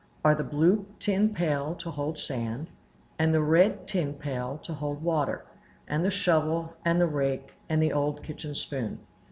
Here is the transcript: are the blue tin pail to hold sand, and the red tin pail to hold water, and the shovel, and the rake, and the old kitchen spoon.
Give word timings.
are 0.25 0.33
the 0.33 0.43
blue 0.43 0.87
tin 0.99 1.29
pail 1.31 1.75
to 1.75 1.91
hold 1.91 2.17
sand, 2.17 2.65
and 3.19 3.31
the 3.35 3.39
red 3.39 3.87
tin 3.87 4.15
pail 4.15 4.57
to 4.63 4.73
hold 4.73 5.03
water, 5.03 5.45
and 5.87 6.03
the 6.03 6.09
shovel, 6.09 6.73
and 6.83 6.99
the 6.99 7.05
rake, 7.05 7.53
and 7.69 7.83
the 7.83 7.93
old 7.93 8.23
kitchen 8.23 8.55
spoon. 8.55 8.97